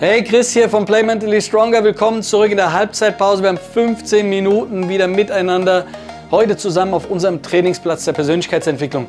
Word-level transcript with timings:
Hey, 0.00 0.22
Chris 0.22 0.52
hier 0.52 0.68
von 0.68 0.84
Play 0.84 1.02
Mentally 1.02 1.42
Stronger. 1.42 1.82
Willkommen 1.82 2.22
zurück 2.22 2.52
in 2.52 2.56
der 2.56 2.72
Halbzeitpause. 2.72 3.42
Wir 3.42 3.48
haben 3.48 3.58
15 3.58 4.30
Minuten 4.30 4.88
wieder 4.88 5.08
miteinander. 5.08 5.86
Heute 6.30 6.56
zusammen 6.56 6.94
auf 6.94 7.10
unserem 7.10 7.42
Trainingsplatz 7.42 8.04
der 8.04 8.12
Persönlichkeitsentwicklung. 8.12 9.08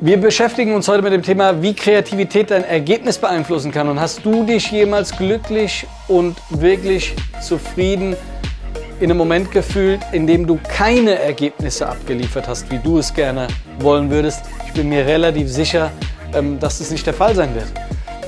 Wir 0.00 0.16
beschäftigen 0.16 0.74
uns 0.74 0.88
heute 0.88 1.02
mit 1.02 1.12
dem 1.12 1.22
Thema, 1.22 1.62
wie 1.62 1.72
Kreativität 1.72 2.50
dein 2.50 2.64
Ergebnis 2.64 3.16
beeinflussen 3.16 3.70
kann. 3.70 3.88
Und 3.88 4.00
hast 4.00 4.24
du 4.24 4.42
dich 4.42 4.72
jemals 4.72 5.16
glücklich 5.16 5.86
und 6.08 6.34
wirklich 6.50 7.14
zufrieden 7.40 8.16
in 8.98 9.04
einem 9.04 9.18
Moment 9.18 9.52
gefühlt, 9.52 10.00
in 10.10 10.26
dem 10.26 10.48
du 10.48 10.58
keine 10.68 11.16
Ergebnisse 11.16 11.88
abgeliefert 11.88 12.48
hast, 12.48 12.68
wie 12.72 12.78
du 12.78 12.98
es 12.98 13.14
gerne 13.14 13.46
wollen 13.78 14.10
würdest? 14.10 14.40
Ich 14.66 14.72
bin 14.72 14.88
mir 14.88 15.06
relativ 15.06 15.48
sicher, 15.48 15.92
ähm, 16.34 16.58
dass 16.58 16.78
das 16.78 16.90
nicht 16.90 17.06
der 17.06 17.14
Fall 17.14 17.36
sein 17.36 17.54
wird. 17.54 17.68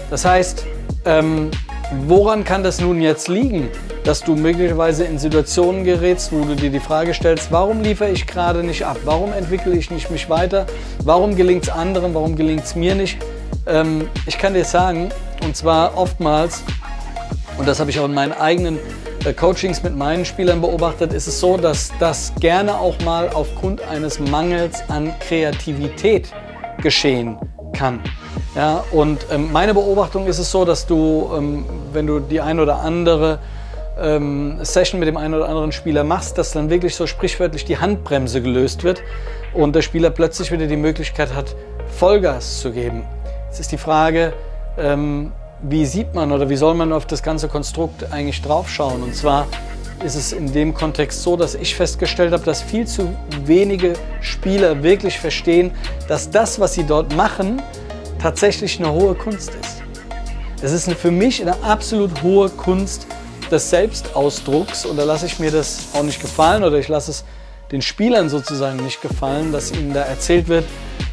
Das 0.09 0.25
heißt, 0.25 0.67
ähm, 1.05 1.51
woran 2.07 2.45
kann 2.45 2.63
das 2.63 2.81
nun 2.81 3.01
jetzt 3.01 3.29
liegen, 3.29 3.69
dass 4.05 4.21
du 4.21 4.35
möglicherweise 4.37 5.05
in 5.05 5.19
Situationen 5.19 5.85
gerätst, 5.85 6.33
wo 6.33 6.45
du 6.45 6.55
dir 6.55 6.71
die 6.71 6.81
Frage 6.81 7.15
stellst, 7.15 7.51
warum 7.53 7.83
liefere 7.83 8.11
ich 8.11 8.27
gerade 8.27 8.63
nicht 8.63 8.85
ab? 8.85 8.99
Warum 9.05 9.33
entwickle 9.33 9.73
ich 9.73 9.91
nicht 9.91 10.11
mich 10.11 10.29
weiter? 10.29 10.67
Warum 11.05 11.37
gelingt 11.37 11.65
es 11.65 11.69
anderen? 11.71 12.15
Warum 12.15 12.37
gelingt 12.37 12.65
es 12.65 12.75
mir 12.75 12.95
nicht? 12.95 13.19
Ähm, 13.67 14.09
ich 14.27 14.39
kann 14.39 14.55
dir 14.55 14.65
sagen, 14.65 15.11
und 15.43 15.57
zwar 15.57 15.97
oftmals, 15.97 16.63
und 17.59 17.67
das 17.69 17.81
habe 17.81 17.91
ich 17.91 17.99
auch 18.01 18.07
in 18.07 18.15
meinen 18.15 18.33
eigenen 18.33 18.79
äh, 19.25 19.33
Coachings 19.33 19.83
mit 19.83 19.97
meinen 19.97 20.25
Spielern 20.25 20.61
beobachtet, 20.61 21.13
ist 21.13 21.27
es 21.27 21.41
so, 21.41 21.57
dass 21.57 21.93
das 21.99 22.33
gerne 22.41 22.79
auch 22.79 22.99
mal 23.05 23.29
aufgrund 23.29 23.83
eines 23.83 24.19
Mangels 24.19 24.83
an 24.89 25.13
Kreativität 25.21 26.33
geschehen 26.83 27.39
kann. 27.75 28.01
Ja, 28.55 28.85
und 28.91 29.27
ähm, 29.31 29.53
meine 29.53 29.75
Beobachtung 29.75 30.27
ist 30.27 30.39
es 30.39 30.51
so, 30.51 30.65
dass 30.65 30.87
du, 30.87 31.31
ähm, 31.37 31.65
wenn 31.93 32.07
du 32.07 32.19
die 32.19 32.41
ein 32.41 32.59
oder 32.59 32.81
andere 32.81 33.39
ähm, 34.01 34.59
Session 34.63 34.99
mit 34.99 35.09
dem 35.09 35.17
einen 35.17 35.35
oder 35.35 35.49
anderen 35.49 35.71
Spieler 35.71 36.03
machst, 36.03 36.37
dass 36.37 36.51
dann 36.53 36.69
wirklich 36.69 36.97
so 36.97 37.07
sprichwörtlich 37.07 37.65
die 37.65 37.79
Handbremse 37.79 38.43
gelöst 38.43 38.83
wird 38.83 39.03
und 39.55 39.77
der 39.77 39.83
Spieler 39.83 40.11
plötzlich 40.11 40.51
wieder 40.51 40.67
die 40.67 40.77
Möglichkeit 40.77 41.33
hat, 41.33 41.55
Vollgas 41.97 42.61
zu 42.61 42.73
geben. 42.73 43.05
Jetzt 43.49 43.61
ist 43.61 43.73
die 43.73 43.79
Frage, 43.79 44.33
ähm, 44.79 45.31
wie 45.63 45.87
sieht 45.87 46.15
man 46.15 46.33
oder 46.33 46.49
wie 46.49 46.57
soll 46.57 46.75
man 46.75 46.93
auf 46.93 47.07
das 47.07 47.23
ganze 47.23 47.47
Konstrukt 47.47 48.13
eigentlich 48.13 48.43
draufschauen? 48.43 49.03
Und 49.03 49.15
zwar 49.15 49.47
ist 50.05 50.17
es 50.17 50.33
in 50.33 50.53
dem 50.53 50.73
Kontext 50.75 51.23
so, 51.23 51.37
dass 51.37 51.55
ich 51.55 51.77
festgestellt 51.77 52.33
habe, 52.33 52.43
dass 52.43 52.63
viel 52.63 52.87
zu 52.87 53.15
wenige 53.45 53.93
Spieler 54.23 54.83
wirklich 54.83 55.21
verstehen, 55.21 55.73
dass 56.09 56.31
das, 56.31 56.59
was 56.59 56.75
sie 56.75 56.85
dort 56.85 57.15
machen, 57.15 57.61
tatsächlich 58.21 58.79
eine 58.79 58.93
hohe 58.93 59.15
Kunst 59.15 59.51
ist. 59.51 59.83
Es 60.63 60.73
ist 60.73 60.93
für 60.93 61.11
mich 61.11 61.41
eine 61.41 61.63
absolut 61.63 62.23
hohe 62.23 62.51
Kunst 62.51 63.07
des 63.51 63.71
Selbstausdrucks 63.71 64.85
und 64.85 64.97
da 64.97 65.05
lasse 65.05 65.27
ich 65.27 65.39
mir 65.39 65.51
das 65.51 65.89
auch 65.95 66.03
nicht 66.03 66.21
gefallen 66.21 66.63
oder 66.63 66.79
ich 66.79 66.89
lasse 66.89 67.11
es 67.11 67.25
den 67.73 67.83
Spielern 67.83 68.29
sozusagen 68.29 68.83
nicht 68.85 69.01
gefallen, 69.01 69.53
dass 69.53 69.73
ihnen 69.73 69.95
da 69.95 70.03
erzählt 70.03 70.49
wird, 70.49 70.65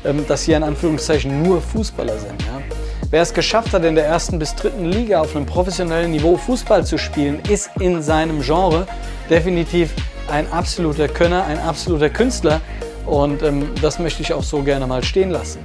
ähm, 0.04 0.26
dass 0.28 0.44
sie 0.44 0.54
in 0.54 0.64
Anführungszeichen 0.64 1.44
nur 1.44 1.62
Fußballer 1.62 2.18
sind. 2.18 2.42
Ja. 2.42 2.62
Wer 3.10 3.22
es 3.22 3.34
geschafft 3.34 3.74
hat, 3.74 3.86
in 3.86 3.96
der 3.96 4.06
ersten 4.06 4.38
bis 4.38 4.54
dritten 4.56 4.86
Liga 4.86 5.22
auf 5.22 5.36
einem 5.36 5.46
professionellen 5.46 6.12
Niveau 6.12 6.36
Fußball 6.36 6.86
zu 6.86 6.98
spielen, 6.98 7.40
ist 7.50 7.70
in 7.80 8.04
seinem 8.04 8.42
Genre 8.42 8.86
definitiv 9.30 9.94
ein 10.30 10.52
absoluter 10.52 11.08
Könner, 11.08 11.46
ein 11.46 11.60
absoluter 11.60 12.10
Künstler 12.10 12.60
und 13.06 13.44
ähm, 13.44 13.70
das 13.82 13.98
möchte 14.00 14.22
ich 14.22 14.34
auch 14.34 14.44
so 14.44 14.62
gerne 14.62 14.86
mal 14.88 15.04
stehen 15.04 15.30
lassen. 15.30 15.60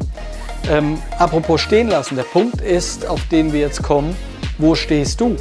Ähm, 0.70 0.98
apropos 1.18 1.60
stehen 1.60 1.88
lassen, 1.88 2.16
der 2.16 2.22
Punkt 2.22 2.60
ist, 2.60 3.06
auf 3.06 3.20
den 3.28 3.52
wir 3.52 3.60
jetzt 3.60 3.82
kommen, 3.82 4.16
wo 4.58 4.74
stehst 4.74 5.20
du? 5.20 5.36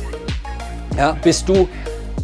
Ja, 0.97 1.15
bist 1.23 1.47
du 1.47 1.69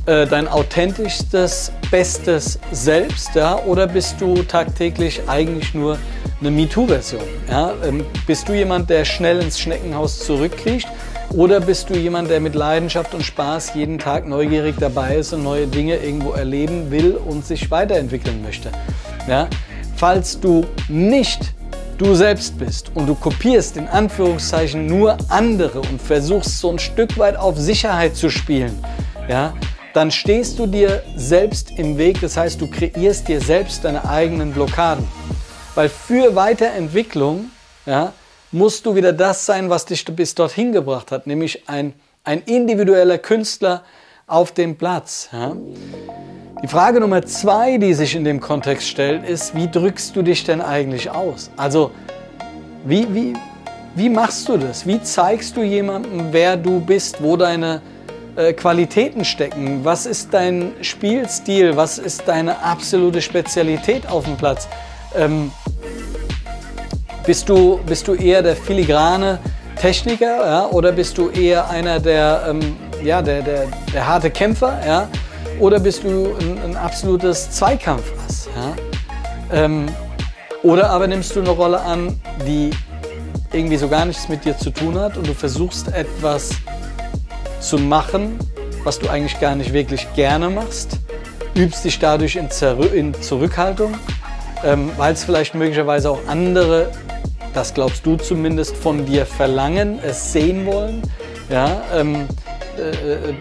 äh, 0.07 0.25
dein 0.25 0.47
authentischstes, 0.47 1.71
bestes 1.91 2.59
Selbst 2.71 3.35
ja, 3.35 3.57
oder 3.65 3.87
bist 3.87 4.19
du 4.19 4.41
tagtäglich 4.43 5.21
eigentlich 5.27 5.73
nur 5.73 5.97
eine 6.39 6.51
MeToo-Version? 6.51 7.23
Ja? 7.49 7.73
Ähm, 7.85 8.05
bist 8.25 8.49
du 8.49 8.53
jemand, 8.53 8.89
der 8.89 9.05
schnell 9.05 9.41
ins 9.41 9.59
Schneckenhaus 9.59 10.25
zurückkriecht 10.25 10.87
oder 11.29 11.59
bist 11.59 11.89
du 11.89 11.93
jemand, 11.93 12.29
der 12.29 12.39
mit 12.39 12.55
Leidenschaft 12.55 13.13
und 13.13 13.23
Spaß 13.23 13.73
jeden 13.75 13.99
Tag 13.99 14.27
neugierig 14.27 14.75
dabei 14.79 15.15
ist 15.15 15.33
und 15.33 15.43
neue 15.43 15.67
Dinge 15.67 15.97
irgendwo 15.97 16.31
erleben 16.31 16.89
will 16.89 17.15
und 17.15 17.45
sich 17.45 17.69
weiterentwickeln 17.69 18.41
möchte? 18.41 18.71
Ja? 19.27 19.49
Falls 19.95 20.39
du 20.39 20.65
nicht 20.87 21.53
du 21.97 22.13
selbst 22.13 22.57
bist 22.57 22.91
und 22.93 23.07
du 23.07 23.15
kopierst 23.15 23.77
in 23.77 23.87
Anführungszeichen 23.87 24.85
nur 24.85 25.17
andere 25.29 25.81
und 25.81 26.01
versuchst 26.01 26.59
so 26.59 26.71
ein 26.71 26.79
Stück 26.79 27.17
weit 27.17 27.35
auf 27.35 27.57
Sicherheit 27.57 28.15
zu 28.15 28.29
spielen, 28.29 28.83
ja, 29.27 29.53
dann 29.93 30.11
stehst 30.11 30.59
du 30.59 30.67
dir 30.67 31.03
selbst 31.15 31.71
im 31.71 31.97
Weg. 31.97 32.21
Das 32.21 32.37
heißt, 32.37 32.61
du 32.61 32.69
kreierst 32.69 33.27
dir 33.27 33.41
selbst 33.41 33.83
deine 33.83 34.07
eigenen 34.07 34.53
Blockaden. 34.53 35.07
Weil 35.73 35.89
für 35.89 36.35
Weiterentwicklung 36.35 37.49
ja, 37.85 38.13
musst 38.51 38.85
du 38.85 38.95
wieder 38.95 39.11
das 39.11 39.45
sein, 39.45 39.69
was 39.69 39.85
dich 39.85 40.05
bis 40.05 40.35
dorthin 40.35 40.71
gebracht 40.71 41.11
hat, 41.11 41.25
nämlich 41.25 41.67
ein, 41.67 41.93
ein 42.23 42.41
individueller 42.43 43.17
Künstler 43.17 43.83
auf 44.27 44.51
dem 44.51 44.77
Platz. 44.77 45.29
Ja. 45.31 45.55
Die 46.63 46.67
Frage 46.67 46.99
Nummer 46.99 47.23
zwei, 47.23 47.77
die 47.77 47.93
sich 47.93 48.15
in 48.15 48.23
dem 48.23 48.39
Kontext 48.39 48.87
stellt, 48.87 49.23
ist, 49.23 49.53
wie 49.53 49.69
drückst 49.69 50.15
du 50.15 50.23
dich 50.23 50.43
denn 50.43 50.59
eigentlich 50.59 51.11
aus? 51.11 51.51
Also, 51.55 51.91
wie, 52.83 53.13
wie, 53.13 53.33
wie 53.93 54.09
machst 54.09 54.49
du 54.49 54.57
das? 54.57 54.87
Wie 54.87 54.99
zeigst 54.99 55.55
du 55.55 55.61
jemandem, 55.61 56.29
wer 56.31 56.57
du 56.57 56.79
bist, 56.79 57.21
wo 57.21 57.37
deine 57.37 57.81
äh, 58.35 58.53
Qualitäten 58.53 59.23
stecken? 59.23 59.81
Was 59.85 60.07
ist 60.07 60.33
dein 60.33 60.71
Spielstil? 60.81 61.77
Was 61.77 61.99
ist 61.99 62.27
deine 62.27 62.63
absolute 62.63 63.21
Spezialität 63.21 64.09
auf 64.09 64.23
dem 64.23 64.35
Platz? 64.35 64.67
Ähm, 65.15 65.51
bist, 67.23 67.47
du, 67.49 67.79
bist 67.85 68.07
du 68.07 68.15
eher 68.15 68.41
der 68.41 68.55
filigrane 68.55 69.37
Techniker 69.79 70.43
ja? 70.43 70.67
oder 70.69 70.91
bist 70.91 71.19
du 71.19 71.29
eher 71.29 71.69
einer 71.69 71.99
der, 71.99 72.47
ähm, 72.49 72.75
ja, 73.03 73.21
der, 73.21 73.43
der, 73.43 73.67
der 73.93 74.07
harte 74.07 74.31
Kämpfer? 74.31 74.81
Ja? 74.83 75.07
Oder 75.59 75.79
bist 75.79 76.03
du 76.03 76.35
ein, 76.39 76.59
ein 76.63 76.75
absolutes 76.75 77.51
Zweikampfass? 77.51 78.49
Ja? 78.55 78.75
Ähm, 79.51 79.85
oder 80.63 80.89
aber 80.89 81.07
nimmst 81.07 81.35
du 81.35 81.39
eine 81.39 81.49
Rolle 81.49 81.79
an, 81.79 82.19
die 82.45 82.71
irgendwie 83.53 83.77
so 83.77 83.87
gar 83.87 84.05
nichts 84.05 84.27
mit 84.27 84.45
dir 84.45 84.57
zu 84.57 84.69
tun 84.71 84.99
hat 84.99 85.17
und 85.17 85.27
du 85.27 85.33
versuchst 85.33 85.87
etwas 85.93 86.51
zu 87.59 87.77
machen, 87.77 88.37
was 88.83 88.99
du 88.99 89.09
eigentlich 89.09 89.39
gar 89.39 89.55
nicht 89.55 89.73
wirklich 89.73 90.07
gerne 90.15 90.49
machst, 90.49 90.99
übst 91.55 91.85
dich 91.85 91.99
dadurch 91.99 92.35
in, 92.35 92.49
Zer 92.51 92.77
in 92.93 93.13
Zurückhaltung, 93.13 93.95
ähm, 94.63 94.91
weil 94.97 95.13
es 95.13 95.23
vielleicht 95.23 95.55
möglicherweise 95.55 96.09
auch 96.09 96.19
andere, 96.27 96.91
das 97.53 97.73
glaubst 97.73 98.05
du 98.05 98.15
zumindest, 98.17 98.75
von 98.75 99.05
dir 99.05 99.25
verlangen, 99.25 99.99
es 100.03 100.31
sehen 100.33 100.65
wollen. 100.65 101.01
Ja, 101.49 101.81
ähm, 101.93 102.27
äh, 102.77 103.13
äh 103.29 103.33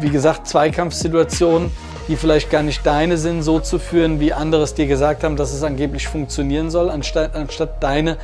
wie 0.00 0.10
gesagt, 0.10 0.46
Zweikampfsituationen, 0.48 1.70
die 2.08 2.16
vielleicht 2.16 2.50
gar 2.50 2.62
nicht 2.62 2.84
deine 2.84 3.16
sind, 3.16 3.42
so 3.42 3.60
zu 3.60 3.78
führen, 3.78 4.20
wie 4.20 4.32
andere 4.32 4.62
es 4.62 4.74
dir 4.74 4.86
gesagt 4.86 5.24
haben, 5.24 5.36
dass 5.36 5.52
es 5.52 5.62
angeblich 5.62 6.08
funktionieren 6.08 6.70
soll, 6.70 6.90
anstatt, 6.90 7.34
anstatt 7.34 7.82
deine 7.82 8.18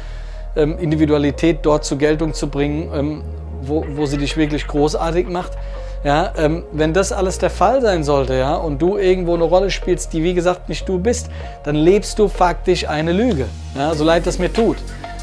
ähm, 0.56 0.78
Individualität 0.78 1.58
dort 1.62 1.84
zur 1.84 1.98
Geltung 1.98 2.34
zu 2.34 2.48
bringen, 2.48 2.90
ähm, 2.94 3.22
wo, 3.62 3.84
wo 3.94 4.06
sie 4.06 4.18
dich 4.18 4.36
wirklich 4.36 4.66
großartig 4.66 5.28
macht. 5.28 5.52
Ja, 6.02 6.32
ähm, 6.38 6.64
wenn 6.72 6.94
das 6.94 7.12
alles 7.12 7.38
der 7.38 7.50
Fall 7.50 7.82
sein 7.82 8.04
sollte, 8.04 8.34
ja, 8.34 8.54
und 8.54 8.80
du 8.80 8.96
irgendwo 8.96 9.34
eine 9.34 9.44
Rolle 9.44 9.70
spielst, 9.70 10.14
die 10.14 10.24
wie 10.24 10.32
gesagt 10.32 10.70
nicht 10.70 10.88
du 10.88 10.98
bist, 10.98 11.28
dann 11.62 11.74
lebst 11.74 12.18
du 12.18 12.28
faktisch 12.28 12.88
eine 12.88 13.12
Lüge. 13.12 13.46
Ja, 13.76 13.94
so 13.94 14.04
leid 14.04 14.26
das 14.26 14.38
mir 14.38 14.50
tut. 14.50 14.78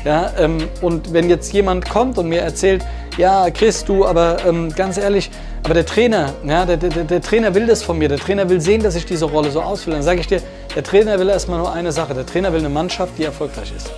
Ja, 0.06 0.32
ähm, 0.38 0.60
und 0.82 1.14
wenn 1.14 1.30
jetzt 1.30 1.52
jemand 1.52 1.90
kommt 1.90 2.20
und 2.20 2.30
mir 2.30 2.42
erzählt, 2.42 2.86
ja, 3.18 3.50
Chris, 3.50 3.84
du, 3.84 4.06
aber 4.06 4.38
ähm, 4.46 4.72
ganz 4.76 5.00
ehrlich, 5.00 5.32
aber 5.64 5.74
der 5.74 5.86
Trainer, 5.86 6.34
ja, 6.46 6.66
der, 6.66 6.78
der, 6.78 7.04
der, 7.04 7.22
Trainer 7.22 7.54
will 7.54 7.66
das 7.66 7.84
von 7.84 7.98
mir. 7.98 8.08
Der 8.08 8.20
Trainer 8.20 8.48
will 8.50 8.62
sehen, 8.62 8.82
dass 8.82 8.96
ich 8.96 9.06
diese 9.06 9.26
Rolle 9.26 9.52
so 9.52 9.62
ausfülle. 9.62 9.98
Dann 9.98 10.04
sage 10.04 10.22
ich 10.22 10.28
dir, 10.28 10.42
der 10.76 10.84
Trainer 10.84 11.20
will 11.20 11.30
erstmal 11.30 11.60
nur 11.60 11.74
eine 11.74 11.92
Sache. 11.92 12.14
Der 12.14 12.26
Trainer 12.26 12.54
will 12.54 12.60
eine 12.60 12.70
Mannschaft, 12.70 13.14
die 13.18 13.24
erfolgreich 13.24 13.74
ist. 13.76 13.92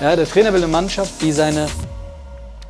Ja, 0.00 0.16
der 0.16 0.26
Trainer 0.26 0.52
will 0.52 0.62
eine 0.62 0.72
Mannschaft, 0.72 1.20
die 1.20 1.32
seine 1.32 1.68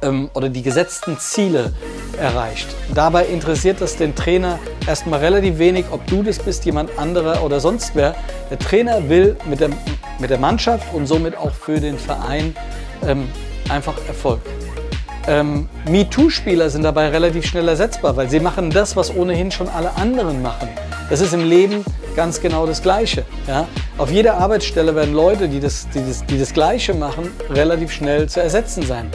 ähm, 0.03 0.31
oder 0.35 0.49
die 0.49 0.63
gesetzten 0.63 1.19
Ziele 1.19 1.73
erreicht. 2.19 2.67
Dabei 2.95 3.27
interessiert 3.27 3.81
das 3.81 3.97
den 3.97 4.15
Trainer 4.15 4.59
erstmal 4.87 5.21
relativ 5.21 5.59
wenig, 5.59 5.87
ob 5.91 6.07
du 6.07 6.23
das 6.23 6.39
bist, 6.39 6.65
jemand 6.65 6.99
anderer 6.99 7.43
oder 7.45 7.61
sonst 7.61 7.93
wer. 7.95 8.15
Der 8.51 8.59
Trainer 8.59 9.09
will 9.09 9.37
mit 9.49 9.61
der, 9.61 9.71
mit 10.19 10.31
der 10.31 10.39
Mannschaft 10.39 10.93
und 10.93 11.07
somit 11.07 11.37
auch 11.37 11.53
für 11.53 11.81
den 11.81 11.99
Verein 11.99 12.55
ähm, 13.07 13.29
einfach 13.69 13.95
Erfolg. 14.09 14.41
Ähm, 15.29 15.69
MeToo-Spieler 15.89 16.69
sind 16.69 16.83
dabei 16.83 17.09
relativ 17.09 17.47
schnell 17.47 17.69
ersetzbar, 17.69 18.17
weil 18.17 18.29
sie 18.29 18.41
machen 18.41 18.71
das, 18.71 18.97
was 18.97 19.15
ohnehin 19.15 19.51
schon 19.53 19.69
alle 19.69 19.95
anderen 19.97 20.43
machen. 20.43 20.69
Das 21.11 21.21
ist 21.21 21.33
im 21.33 21.49
Leben 21.49 21.85
ganz 22.17 22.41
genau 22.41 22.67
das 22.67 22.83
Gleiche. 22.83 23.25
Ja? 23.47 23.69
Auf 23.99 24.11
jeder 24.11 24.39
Arbeitsstelle 24.39 24.95
werden 24.95 25.15
Leute, 25.15 25.49
die 25.49 25.61
das, 25.61 25.89
die, 25.95 26.01
das, 26.01 26.25
die 26.27 26.39
das 26.39 26.53
Gleiche 26.53 26.95
machen, 26.95 27.31
relativ 27.51 27.93
schnell 27.93 28.29
zu 28.29 28.41
ersetzen 28.41 28.83
sein. 28.85 29.11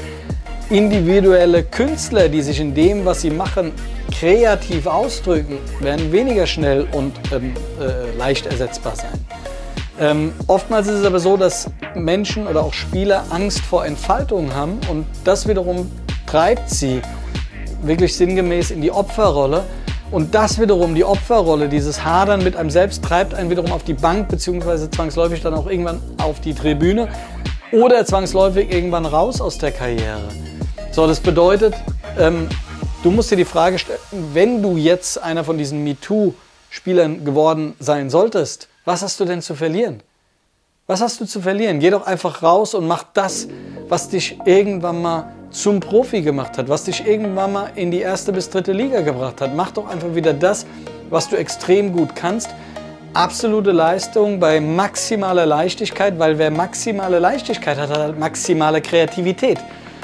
individuelle 0.70 1.64
Künstler, 1.64 2.28
die 2.30 2.42
sich 2.42 2.60
in 2.60 2.74
dem, 2.74 3.06
was 3.06 3.22
sie 3.22 3.30
machen, 3.30 3.72
kreativ 4.12 4.86
ausdrücken, 4.86 5.58
werden 5.80 6.12
weniger 6.12 6.46
schnell 6.46 6.88
und 6.92 7.14
ähm, 7.32 7.54
äh, 7.80 8.18
leicht 8.18 8.46
ersetzbar 8.46 8.96
sein. 8.96 9.14
Ähm, 10.00 10.34
oftmals 10.48 10.88
ist 10.88 11.00
es 11.00 11.06
aber 11.06 11.20
so, 11.20 11.38
dass 11.38 11.70
Menschen 11.96 12.46
oder 12.48 12.64
auch 12.64 12.74
Spieler 12.74 13.26
Angst 13.32 13.62
vor 13.62 13.86
Entfaltung 13.86 14.54
haben 14.54 14.80
und 14.92 15.08
das 15.24 15.48
wiederum 15.48 15.90
treibt 16.28 16.70
sie 16.70 17.02
wirklich 17.82 18.16
sinngemäß 18.16 18.72
in 18.72 18.82
die 18.82 18.92
Opferrolle. 18.92 19.64
Und 20.12 20.36
das 20.36 20.60
wiederum, 20.60 20.96
die 20.96 21.04
Opferrolle, 21.04 21.68
dieses 21.68 22.06
Hadern 22.06 22.44
mit 22.44 22.56
einem 22.56 22.70
selbst, 22.70 23.04
treibt 23.04 23.34
einen 23.34 23.50
wiederum 23.50 23.72
auf 23.72 23.84
die 23.84 23.94
Bank, 23.94 24.30
beziehungsweise 24.30 24.90
zwangsläufig 24.90 25.42
dann 25.42 25.54
auch 25.54 25.68
irgendwann 25.68 26.00
auf 26.22 26.40
die 26.40 26.54
Tribüne 26.54 27.10
oder 27.72 28.06
zwangsläufig 28.06 28.72
irgendwann 28.72 29.06
raus 29.06 29.42
aus 29.42 29.58
der 29.58 29.72
Karriere. 29.72 30.30
So, 30.92 31.08
das 31.08 31.20
bedeutet, 31.20 31.74
ähm, 32.18 32.48
du 33.04 33.12
musst 33.12 33.32
dir 33.32 33.36
die 33.36 33.46
Frage 33.46 33.80
stellen, 33.80 34.00
wenn 34.34 34.62
du 34.62 34.78
jetzt 34.78 35.22
einer 35.22 35.44
von 35.44 35.58
diesen 35.58 35.84
MeToo-Spielern 35.84 37.26
geworden 37.26 37.76
sein 37.80 38.10
solltest, 38.10 38.70
was 38.88 39.02
hast 39.02 39.20
du 39.20 39.26
denn 39.26 39.42
zu 39.42 39.54
verlieren? 39.54 40.02
Was 40.88 41.02
hast 41.02 41.20
du 41.20 41.26
zu 41.26 41.42
verlieren? 41.42 41.82
Geh 41.82 41.90
doch 41.90 42.08
einfach 42.08 42.42
raus 42.42 42.74
und 42.74 42.88
mach 42.88 43.04
das, 43.14 43.50
was 43.90 44.08
dich 44.08 44.40
irgendwann 44.46 45.02
mal 45.02 45.34
zum 45.52 45.82
Profi 45.82 46.22
gemacht 46.22 46.58
hat, 46.58 46.70
was 46.70 46.86
dich 46.86 47.06
irgendwann 47.06 47.52
mal 47.52 47.72
in 47.76 47.92
die 47.92 48.00
erste 48.00 48.32
bis 48.32 48.50
dritte 48.50 48.72
Liga 48.72 49.02
gebracht 49.02 49.42
hat. 49.42 49.54
Mach 49.54 49.72
doch 49.72 49.90
einfach 49.90 50.16
wieder 50.16 50.34
das, 50.34 50.66
was 51.10 51.28
du 51.28 51.36
extrem 51.36 51.92
gut 51.92 52.16
kannst. 52.16 52.50
Absolute 53.14 53.74
Leistung 53.74 54.40
bei 54.40 54.62
maximaler 54.62 55.46
Leichtigkeit, 55.46 56.18
weil 56.18 56.38
wer 56.38 56.50
maximale 56.50 57.20
Leichtigkeit 57.20 57.78
hat, 57.78 57.90
hat 57.90 58.00
halt 58.00 58.18
maximale 58.18 58.82
Kreativität. 58.82 59.60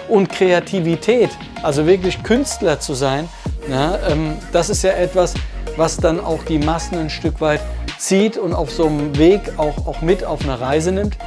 Und 0.10 0.30
Kreativität, 0.30 1.30
also 1.62 1.88
wirklich 1.88 2.22
Künstler 2.22 2.82
zu 2.82 2.96
sein, 2.96 3.30
ja, 3.70 3.98
ähm, 4.10 4.34
das 4.52 4.70
ist 4.70 4.84
ja 4.84 4.92
etwas, 4.92 5.36
was 5.78 5.96
dann 5.96 6.20
auch 6.20 6.44
die 6.44 6.60
Massen 6.60 6.98
ein 6.98 7.10
Stück 7.10 7.40
weit 7.40 7.62
zieht 7.98 8.38
und 8.38 8.54
auf 8.54 8.72
so 8.72 8.88
einem 8.88 9.18
Weg 9.18 9.42
auch, 9.58 9.88
auch 9.88 10.02
mit 10.02 10.24
auf 10.24 10.44
eine 10.44 10.60
Reise 10.60 10.92
nimmt. 10.92 11.18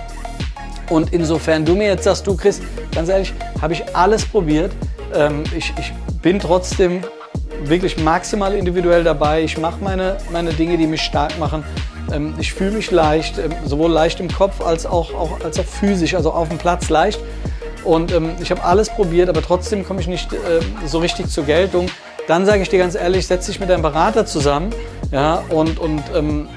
Und 0.88 1.12
insofern 1.12 1.64
du 1.64 1.74
mir 1.74 1.88
jetzt 1.88 2.04
sagst, 2.04 2.26
du 2.26 2.36
Chris, 2.36 2.60
ganz 2.94 3.08
ehrlich, 3.08 3.32
habe 3.60 3.72
ich 3.72 3.96
alles 3.96 4.24
probiert. 4.24 4.72
Ähm, 5.14 5.42
ich, 5.56 5.72
ich 5.78 5.92
bin 6.22 6.38
trotzdem 6.38 7.02
wirklich 7.64 7.98
maximal 7.98 8.54
individuell 8.54 9.02
dabei. 9.02 9.42
Ich 9.42 9.58
mache 9.58 9.82
meine, 9.82 10.18
meine 10.30 10.52
Dinge, 10.52 10.76
die 10.76 10.86
mich 10.86 11.02
stark 11.02 11.38
machen. 11.38 11.64
Ähm, 12.12 12.34
ich 12.38 12.52
fühle 12.52 12.72
mich 12.72 12.90
leicht, 12.90 13.38
ähm, 13.38 13.52
sowohl 13.64 13.90
leicht 13.90 14.20
im 14.20 14.28
Kopf 14.28 14.60
als 14.60 14.86
auch, 14.86 15.12
auch, 15.14 15.40
als 15.44 15.58
auch 15.58 15.64
physisch, 15.64 16.14
also 16.14 16.32
auf 16.32 16.48
dem 16.48 16.58
Platz 16.58 16.88
leicht. 16.88 17.20
Und 17.84 18.12
ähm, 18.12 18.32
ich 18.40 18.50
habe 18.50 18.64
alles 18.64 18.88
probiert, 18.90 19.28
aber 19.28 19.42
trotzdem 19.42 19.84
komme 19.84 20.00
ich 20.00 20.08
nicht 20.08 20.32
äh, 20.32 20.36
so 20.86 20.98
richtig 20.98 21.28
zur 21.28 21.44
Geltung. 21.44 21.88
Dann 22.26 22.44
sage 22.44 22.62
ich 22.62 22.68
dir 22.68 22.78
ganz 22.78 22.94
ehrlich, 22.94 23.26
setz 23.26 23.46
dich 23.46 23.60
mit 23.60 23.70
deinem 23.70 23.82
Berater 23.82 24.26
zusammen 24.26 24.72
ja, 25.12 25.42
und, 25.50 25.78
und 25.78 26.02
ähm, 26.14 26.48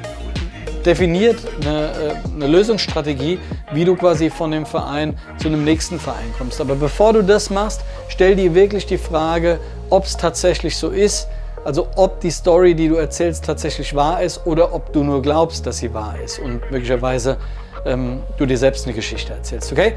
definiert 0.85 1.37
eine, 1.61 1.89
äh, 1.89 2.33
eine, 2.35 2.47
Lösungsstrategie, 2.47 3.39
wie 3.73 3.85
du 3.85 3.95
quasi 3.95 4.29
von 4.29 4.51
dem 4.51 4.65
Verein 4.65 5.17
zu 5.37 5.47
einem 5.47 5.63
nächsten 5.63 5.99
Verein 5.99 6.33
kommst. 6.37 6.59
Aber 6.59 6.75
bevor 6.75 7.13
du 7.13 7.23
das 7.23 7.49
machst, 7.49 7.81
stell 8.07 8.35
dir 8.35 8.55
wirklich 8.55 8.85
die 8.85 8.97
Frage, 8.97 9.59
ob 9.89 10.05
es 10.05 10.17
tatsächlich 10.17 10.77
so 10.77 10.89
ist, 10.89 11.27
also 11.65 11.87
ob 11.95 12.21
die 12.21 12.31
Story, 12.31 12.73
die 12.73 12.87
du 12.87 12.95
erzählst, 12.95 13.45
tatsächlich 13.45 13.93
wahr 13.93 14.23
ist 14.23 14.45
oder 14.45 14.73
ob 14.73 14.93
du 14.93 15.03
nur 15.03 15.21
glaubst, 15.21 15.67
dass 15.67 15.77
sie 15.77 15.93
wahr 15.93 16.15
ist 16.23 16.39
und 16.39 16.71
möglicherweise 16.71 17.37
ähm, 17.85 18.23
du 18.37 18.45
dir 18.45 18.57
selbst 18.57 18.85
eine 18.85 18.95
Geschichte 18.95 19.33
erzählst. 19.33 19.71
Okay? 19.71 19.93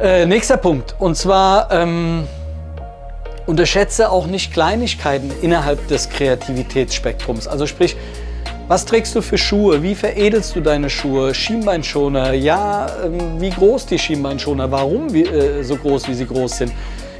Äh, 0.00 0.26
nächster 0.26 0.56
Punkt 0.56 0.96
und 0.98 1.16
zwar 1.16 1.70
ähm, 1.70 2.26
unterschätze 3.46 4.10
auch 4.10 4.26
nicht 4.26 4.52
Kleinigkeiten 4.52 5.30
innerhalb 5.42 5.86
des 5.88 6.08
Kreativitätsspektrums. 6.08 7.46
Also 7.46 7.66
sprich, 7.66 7.96
was 8.66 8.86
trägst 8.86 9.14
du 9.14 9.20
für 9.20 9.36
Schuhe? 9.36 9.82
Wie 9.82 9.94
veredelst 9.94 10.56
du 10.56 10.60
deine 10.60 10.88
Schuhe? 10.88 11.34
Schienbeinschoner? 11.34 12.32
Ja, 12.32 12.86
ähm, 13.04 13.38
wie 13.38 13.50
groß 13.50 13.86
die 13.86 13.98
Schienbeinschoner? 13.98 14.70
Warum 14.70 15.14
äh, 15.14 15.62
so 15.62 15.76
groß, 15.76 16.08
wie 16.08 16.14
sie 16.14 16.26
groß 16.26 16.58
sind? 16.58 16.72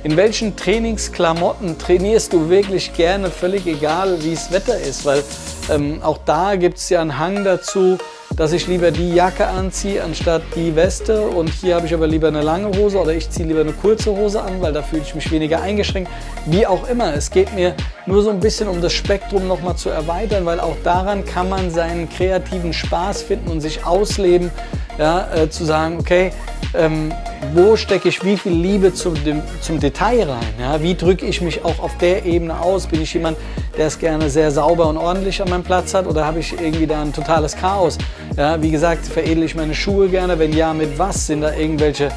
In 0.05 0.17
welchen 0.17 0.57
Trainingsklamotten 0.57 1.79
trainierst 1.79 2.33
du 2.33 2.49
wirklich 2.49 2.95
gerne? 2.95 3.31
Völlig 3.31 3.67
egal, 3.67 4.23
wie 4.23 4.35
das 4.35 4.51
Wetter 4.53 4.79
ist, 4.79 5.05
weil 5.05 5.23
ähm, 5.71 6.03
auch 6.03 6.19
da 6.25 6.57
gibt 6.57 6.79
es 6.79 6.89
ja 6.89 7.01
einen 7.03 7.19
Hang 7.19 7.45
dazu, 7.45 7.99
dass 8.37 8.53
ich 8.53 8.67
lieber 8.67 8.91
die 8.91 9.15
Jacke 9.15 9.47
anziehe 9.47 10.03
anstatt 10.03 10.43
die 10.57 10.75
Weste 10.75 11.21
und 11.21 11.49
hier 11.51 11.77
habe 11.77 11.87
ich 11.87 11.95
aber 11.95 12.07
lieber 12.07 12.29
eine 12.29 12.43
lange 12.43 12.77
Hose 12.77 12.99
oder 12.99 13.13
ich 13.15 13.31
ziehe 13.31 13.47
lieber 13.47 13.61
eine 13.61 13.73
kurze 13.73 14.11
Hose 14.11 14.43
an, 14.43 14.61
weil 14.61 14.73
da 14.73 14.83
fühle 14.83 15.03
ich 15.03 15.15
mich 15.15 15.31
weniger 15.31 15.63
eingeschränkt. 15.63 16.11
Wie 16.47 16.67
auch 16.67 16.89
immer, 16.89 17.15
es 17.15 17.31
geht 17.31 17.55
mir 17.55 17.75
nur 18.07 18.23
so 18.23 18.31
ein 18.31 18.41
bisschen 18.41 18.69
um 18.69 18.81
das 18.81 18.93
Spektrum 18.93 19.47
nochmal 19.47 19.77
zu 19.77 19.89
erweitern, 19.89 20.45
weil 20.47 20.59
auch 20.59 20.77
daran 20.83 21.25
kann 21.25 21.49
man 21.49 21.71
seinen 21.71 22.09
kreativen 22.09 22.73
Spaß 22.73 23.23
finden 23.23 23.51
und 23.51 23.61
sich 23.61 23.85
ausleben, 23.85 24.51
ja, 24.99 25.29
äh, 25.35 25.51
zu 25.51 25.65
sagen, 25.65 25.99
okay, 25.99 26.33
ähm, 26.75 27.13
wo 27.53 27.77
stecke 27.77 28.09
ich 28.09 28.25
wie 28.25 28.37
viel 28.37 28.53
Liebe 28.53 28.93
zum, 28.93 29.15
dem, 29.25 29.43
zum 29.61 29.79
Detail 29.79 30.29
rein? 30.29 30.55
Ja? 30.59 30.83
Wie 30.83 30.95
drücke 30.95 31.27
ich 31.27 31.41
mich 31.41 31.65
auch 31.65 31.79
auf 31.79 31.97
der 31.99 32.25
Ebene 32.25 32.61
aus? 32.61 32.87
Bin 32.87 33.01
ich 33.01 33.15
jemand, 33.15 33.37
der 33.77 33.87
es 33.87 33.99
gerne 33.99 34.29
sehr 34.31 34.51
sauber 34.51 34.89
und 34.89 34.97
ordentlich 34.97 35.41
an 35.41 35.51
meinem 35.51 35.63
Platz 35.63 35.95
hat 35.95 36.07
oder 36.07 36.25
habe 36.25 36.41
ich 36.41 36.53
irgendwie 36.53 36.87
da 36.87 37.03
ein 37.03 37.13
totales 37.13 37.57
Chaos? 37.57 37.99
Ja, 38.37 38.61
wie 38.61 38.71
gesagt, 38.71 39.07
veredle 39.07 39.45
ich 39.45 39.55
meine 39.55 39.75
Schuhe 39.75 40.09
gerne? 40.09 40.39
Wenn 40.39 40.53
ja, 40.53 40.73
mit 40.73 40.99
was? 40.99 41.27
Sind 41.27 41.43
da 41.43 41.55
irgendwelche 41.55 42.09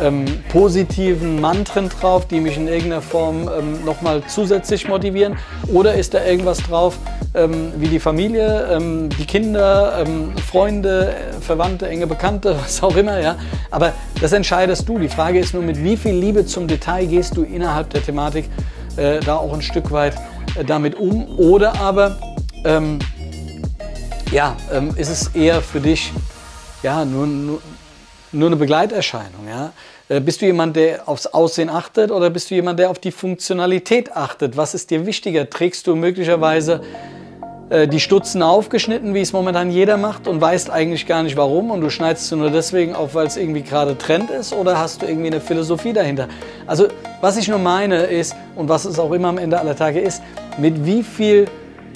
ähm, 0.00 0.26
positiven 0.50 1.40
Mantren 1.40 1.88
drauf, 1.88 2.26
die 2.26 2.40
mich 2.40 2.56
in 2.56 2.68
irgendeiner 2.68 3.02
Form 3.02 3.48
ähm, 3.48 3.84
nochmal 3.84 4.22
zusätzlich 4.26 4.88
motivieren? 4.88 5.36
Oder 5.72 5.94
ist 5.94 6.14
da 6.14 6.24
irgendwas 6.24 6.58
drauf, 6.58 6.98
ähm, 7.36 7.72
wie 7.76 7.88
die 7.88 8.00
Familie, 8.00 8.68
ähm, 8.70 9.08
die 9.10 9.26
Kinder, 9.26 10.04
ähm, 10.04 10.32
Freunde, 10.38 11.14
Verwandte, 11.40 11.88
enge 11.88 12.06
Bekannte, 12.06 12.56
was 12.62 12.82
auch 12.82 12.96
immer? 12.96 13.20
Ja? 13.20 13.36
Aber 13.70 13.92
das 14.20 14.32
entscheidest 14.32 14.88
du. 14.88 14.98
Die 14.98 15.08
Frage 15.08 15.38
ist 15.38 15.54
nur, 15.54 15.62
mit 15.62 15.82
wie 15.82 15.96
viel 15.96 16.14
Liebe 16.14 16.46
zum 16.46 16.66
Detail 16.66 17.06
gehst 17.06 17.36
du 17.36 17.42
innerhalb 17.42 17.90
der 17.90 18.02
Thematik 18.02 18.46
äh, 18.96 19.20
da 19.20 19.36
auch 19.36 19.52
ein 19.52 19.62
Stück 19.62 19.90
weit 19.92 20.14
äh, 20.58 20.64
damit 20.64 20.94
um? 20.94 21.38
Oder 21.38 21.78
aber 21.80 22.18
ähm, 22.64 22.98
ja, 24.32 24.56
ist 24.96 25.08
es 25.08 25.28
eher 25.36 25.62
für 25.62 25.80
dich 25.80 26.12
ja, 26.82 27.04
nur, 27.04 27.26
nur 27.28 27.60
nur 28.32 28.48
eine 28.48 28.56
Begleiterscheinung. 28.56 29.48
Ja? 29.48 29.72
Äh, 30.08 30.20
bist 30.20 30.40
du 30.40 30.46
jemand, 30.46 30.76
der 30.76 31.08
aufs 31.08 31.26
Aussehen 31.26 31.68
achtet 31.68 32.10
oder 32.10 32.30
bist 32.30 32.50
du 32.50 32.54
jemand, 32.54 32.78
der 32.78 32.90
auf 32.90 32.98
die 32.98 33.10
Funktionalität 33.10 34.14
achtet? 34.14 34.56
Was 34.56 34.74
ist 34.74 34.90
dir 34.90 35.06
wichtiger? 35.06 35.48
Trägst 35.48 35.86
du 35.86 35.96
möglicherweise 35.96 36.74
äh, 36.74 37.15
die 37.68 37.98
Stutzen 37.98 38.42
aufgeschnitten, 38.42 39.12
wie 39.12 39.20
es 39.20 39.32
momentan 39.32 39.72
jeder 39.72 39.96
macht 39.96 40.28
und 40.28 40.40
weißt 40.40 40.70
eigentlich 40.70 41.04
gar 41.04 41.24
nicht 41.24 41.36
warum 41.36 41.72
und 41.72 41.80
du 41.80 41.90
schneidest 41.90 42.28
sie 42.28 42.36
nur 42.36 42.50
deswegen 42.50 42.94
auf, 42.94 43.14
weil 43.16 43.26
es 43.26 43.36
irgendwie 43.36 43.62
gerade 43.62 43.98
Trend 43.98 44.30
ist 44.30 44.52
oder 44.52 44.78
hast 44.78 45.02
du 45.02 45.06
irgendwie 45.06 45.26
eine 45.26 45.40
Philosophie 45.40 45.92
dahinter? 45.92 46.28
Also 46.68 46.86
was 47.20 47.36
ich 47.36 47.48
nur 47.48 47.58
meine 47.58 48.04
ist 48.04 48.36
und 48.54 48.68
was 48.68 48.84
es 48.84 49.00
auch 49.00 49.10
immer 49.10 49.28
am 49.28 49.38
Ende 49.38 49.58
aller 49.58 49.74
Tage 49.74 49.98
ist, 49.98 50.22
mit 50.58 50.86
wie 50.86 51.02
viel 51.02 51.46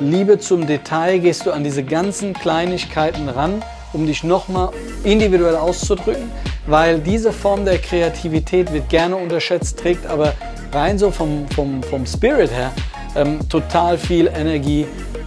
Liebe 0.01 0.41
zum 0.41 0.67
Detail 0.67 1.19
gehst 1.19 1.47
du 1.47 1.53
an 1.53 1.63
diese 1.63 1.85
ganzen 1.85 2.35
Kleinigkeiten 2.35 3.29
ran 3.29 3.63
um 3.93 4.07
dich 4.07 4.23
nochmal 4.25 4.71
individuell 5.05 5.57
auszudrücken, 5.57 6.31
weil 6.67 7.01
diese 7.01 7.33
Form 7.33 7.65
der 7.65 7.79
Kreativität 7.79 8.73
wird 8.73 8.89
gerne 8.89 9.17
unterschätzt, 9.17 9.79
trägt 9.79 10.07
aber 10.07 10.33
rein 10.73 10.99
so 10.99 11.11
vom, 11.11 11.49
vom, 11.49 11.83
vom 11.83 12.07
Spirit 12.07 12.51
her 12.53 12.73
ähm, 13.17 13.41
total 13.49 13.99
viel 13.99 14.29
Energie 14.29 14.87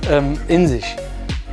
ähm, 0.10 0.38
in 0.48 0.67
sich. 0.67 0.86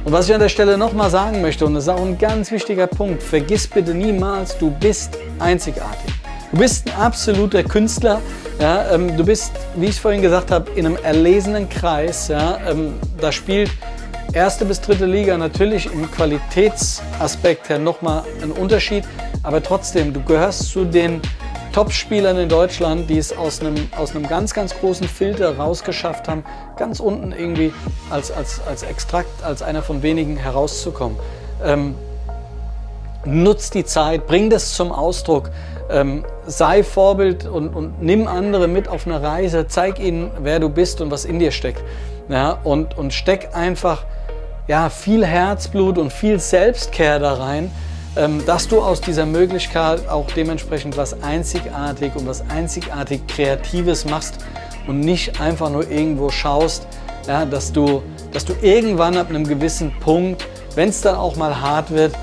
Und 0.04 0.12
was 0.12 0.28
ich 0.28 0.35
an 0.35 0.40
der 0.40 0.49
Stelle 0.49 0.78
nochmal 0.78 1.11
sagen 1.11 1.42
möchte, 1.42 1.66
und 1.66 1.75
das 1.75 1.85
ist 1.85 1.88
auch 1.88 2.00
ein 2.00 2.16
ganz 2.16 2.50
wichtiger 2.50 2.87
Punkt, 2.87 3.23
vergiss 3.23 3.66
bitte 3.66 3.92
niemals, 3.92 4.57
du 4.57 4.71
bist 4.71 5.19
einzigartig. 5.38 6.14
Du 6.52 6.59
bist 6.59 6.88
ein 6.88 7.00
absoluter 7.00 7.62
Künstler. 7.62 8.21
Ja, 8.59 8.92
ähm, 8.92 9.16
du 9.16 9.25
bist, 9.25 9.52
wie 9.76 9.87
ich 9.87 10.00
vorhin 10.00 10.21
gesagt 10.21 10.50
habe, 10.50 10.71
in 10.73 10.85
einem 10.87 10.97
erlesenen 10.97 11.69
Kreis. 11.69 12.28
Ja, 12.28 12.59
ähm, 12.69 12.95
da 13.21 13.30
spielt 13.30 13.71
erste 14.33 14.64
bis 14.64 14.80
dritte 14.80 15.07
Liga 15.07 15.37
natürlich 15.37 15.87
im 15.87 16.11
Qualitätsaspekt 16.11 17.69
her 17.69 17.78
nochmal 17.78 18.25
ein 18.42 18.52
Unterschied, 18.52 19.04
aber 19.42 19.62
trotzdem, 19.62 20.12
du 20.12 20.23
gehörst 20.23 20.71
zu 20.71 20.85
den 20.85 21.21
Top-Spielern 21.73 22.37
in 22.39 22.49
Deutschland, 22.49 23.09
die 23.09 23.19
es 23.19 23.37
aus 23.37 23.61
einem, 23.61 23.89
aus 23.97 24.15
einem 24.15 24.27
ganz, 24.27 24.55
ganz 24.55 24.75
großen 24.75 25.07
Filter 25.07 25.57
rausgeschafft 25.57 26.29
haben, 26.29 26.45
ganz 26.77 27.00
unten 27.00 27.33
irgendwie 27.33 27.73
als, 28.11 28.31
als, 28.31 28.61
als 28.67 28.83
Extrakt, 28.83 29.45
als 29.45 29.62
einer 29.62 29.83
von 29.83 30.03
wenigen 30.03 30.37
herauszukommen. 30.37 31.17
Ähm, 31.65 31.95
nutz 33.25 33.71
die 33.71 33.85
Zeit, 33.85 34.27
bring 34.27 34.50
das 34.50 34.75
zum 34.75 34.93
Ausdruck, 34.93 35.50
ähm, 35.91 36.25
sei 36.47 36.83
Vorbild 36.83 37.47
und, 37.47 37.69
und 37.69 38.03
nimm 38.03 38.27
andere 38.27 38.67
mit 38.69 38.89
auf 38.89 39.07
eine 39.07 39.23
Reise, 39.23 39.67
zeig 39.69 39.99
ihnen, 39.99 40.31
wer 40.41 40.59
du 40.59 40.69
bist 40.69 41.00
und 41.00 41.11
was 41.11 41.25
in 41.25 41.39
dir 41.39 41.53
steckt. 41.53 41.83
Ja, 42.29 42.59
und, 42.65 42.97
und 42.97 43.12
steck 43.12 43.50
einfach 43.55 44.05
ja, 44.69 44.89
viel 44.89 45.27
Herzblut 45.27 45.99
und 45.99 46.12
viel 46.12 46.39
Selbstcare 46.39 47.19
da 47.19 47.35
rein, 47.35 47.73
dass 48.47 48.67
du 48.67 48.81
aus 48.81 49.00
dieser 49.00 49.25
Möglichkeit 49.25 50.09
auch 50.09 50.26
dementsprechend 50.35 50.97
was 50.97 51.23
einzigartig 51.23 52.14
und 52.17 52.26
was 52.26 52.43
einzigartig 52.50 53.26
Kreatives 53.29 54.05
machst 54.05 54.38
und 54.87 55.00
nicht 55.00 55.40
einfach 55.40 55.71
nur 55.71 55.88
irgendwo 55.88 56.31
schaust, 56.31 56.87
ja, 57.29 57.45
dass, 57.45 57.73
du, 57.73 58.02
dass 58.33 58.45
du 58.45 58.55
irgendwann 58.62 59.17
ab 59.17 59.29
einem 59.29 59.47
gewissen 59.47 59.93
Punkt, 60.00 60.47
wenn 60.75 60.88
es 60.88 61.00
dann 61.00 61.14
auch 61.14 61.37
mal 61.37 61.61
hart 61.61 61.90
wird, 61.90 62.14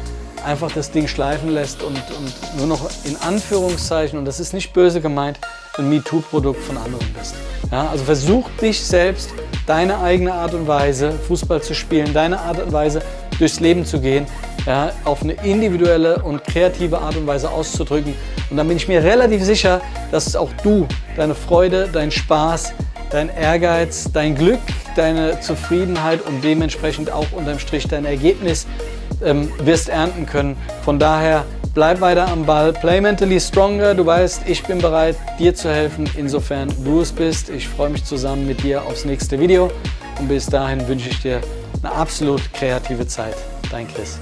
einfach 0.45 0.71
das 0.71 0.91
Ding 0.91 1.07
schleifen 1.07 1.49
lässt 1.49 1.81
und, 1.81 1.95
und 1.95 2.57
nur 2.57 2.67
noch 2.67 2.89
in 3.05 3.15
Anführungszeichen, 3.17 4.19
und 4.19 4.25
das 4.25 4.39
ist 4.39 4.53
nicht 4.53 4.73
böse 4.73 5.01
gemeint, 5.01 5.39
ein 5.77 5.89
MeToo-Produkt 5.89 6.61
von 6.63 6.77
anderen 6.77 7.05
bist. 7.17 7.35
Ja, 7.71 7.87
also 7.89 8.03
versuch 8.03 8.49
dich 8.61 8.83
selbst, 8.83 9.29
deine 9.65 9.99
eigene 9.99 10.33
Art 10.33 10.53
und 10.53 10.67
Weise, 10.67 11.11
Fußball 11.27 11.61
zu 11.61 11.73
spielen, 11.73 12.13
deine 12.13 12.39
Art 12.39 12.59
und 12.59 12.71
Weise 12.71 13.01
durchs 13.37 13.59
Leben 13.59 13.85
zu 13.85 13.99
gehen, 13.99 14.25
ja, 14.67 14.91
auf 15.05 15.23
eine 15.23 15.33
individuelle 15.33 16.21
und 16.21 16.43
kreative 16.43 16.99
Art 16.99 17.15
und 17.15 17.25
Weise 17.25 17.49
auszudrücken. 17.49 18.13
Und 18.51 18.57
dann 18.57 18.67
bin 18.67 18.77
ich 18.77 18.87
mir 18.87 19.01
relativ 19.01 19.43
sicher, 19.43 19.81
dass 20.11 20.35
auch 20.35 20.51
du 20.61 20.85
deine 21.15 21.33
Freude, 21.33 21.89
dein 21.91 22.11
Spaß, 22.11 22.73
dein 23.09 23.29
Ehrgeiz, 23.29 24.09
dein 24.11 24.35
Glück, 24.35 24.59
deine 24.95 25.39
Zufriedenheit 25.39 26.21
und 26.21 26.43
dementsprechend 26.43 27.11
auch 27.11 27.31
unterm 27.31 27.59
Strich 27.59 27.87
dein 27.87 28.05
Ergebnis 28.05 28.67
ähm, 29.23 29.49
wirst 29.63 29.89
ernten 29.89 30.25
können. 30.25 30.57
Von 30.83 30.99
daher 30.99 31.45
bleib 31.73 32.01
weiter 32.01 32.27
am 32.27 32.45
Ball, 32.45 32.73
play 32.73 32.99
mentally 32.99 33.39
stronger. 33.39 33.95
Du 33.95 34.05
weißt, 34.05 34.41
ich 34.47 34.63
bin 34.63 34.79
bereit, 34.79 35.15
dir 35.39 35.55
zu 35.55 35.69
helfen, 35.69 36.09
insofern 36.17 36.67
du 36.83 36.99
es 37.01 37.13
bist. 37.13 37.49
Ich 37.49 37.69
freue 37.69 37.89
mich 37.89 38.03
zusammen 38.03 38.45
mit 38.45 38.63
dir 38.63 38.83
aufs 38.83 39.05
nächste 39.05 39.39
Video 39.39 39.71
und 40.19 40.27
bis 40.27 40.47
dahin 40.47 40.85
wünsche 40.87 41.09
ich 41.09 41.21
dir 41.21 41.39
eine 41.81 41.93
absolut 41.93 42.41
kreative 42.53 43.07
Zeit. 43.07 43.35
Dein 43.71 43.87
Chris. 43.87 44.19